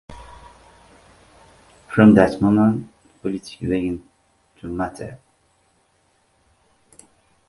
[1.87, 2.89] From that moment,
[3.21, 4.01] politics began
[4.57, 5.19] to matter.